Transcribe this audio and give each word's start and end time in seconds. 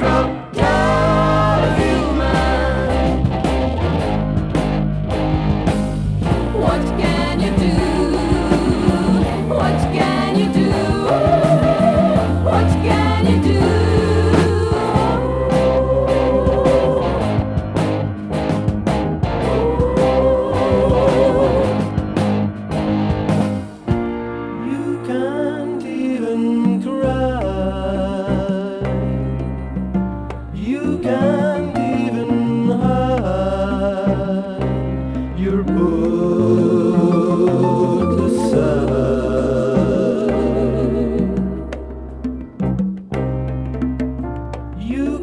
Trump. 0.00 0.39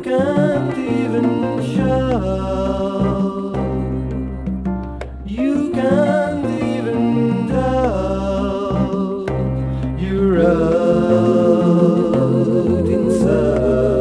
can't 0.04 0.78
even 0.78 1.62
show. 1.76 3.54
You 5.26 5.72
can't 5.74 6.46
even 6.46 7.48
doubt 7.48 9.30
you 10.00 10.36
rode 10.36 11.68
inside. 12.88 13.97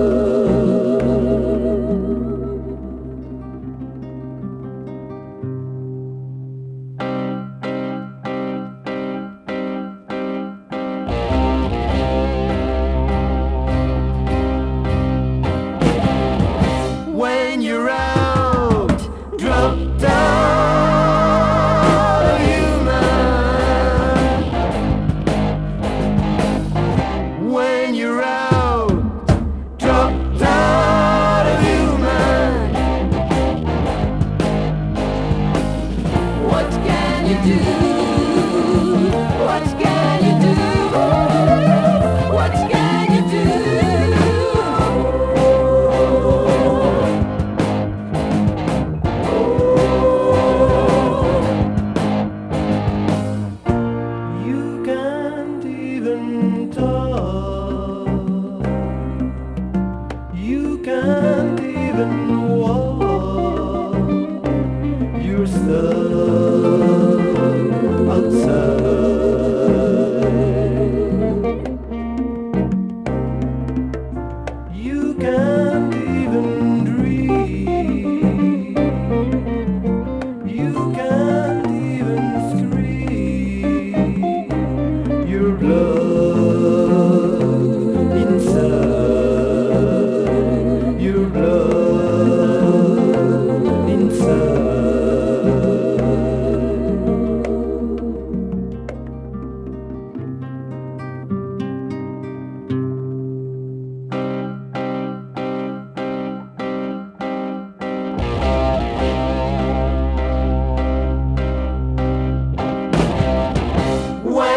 can't 60.87 61.59
even 61.59 62.36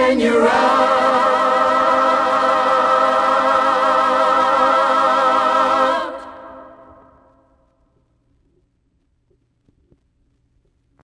when 0.09 0.19
you're 0.19 0.47
out. 0.47 0.98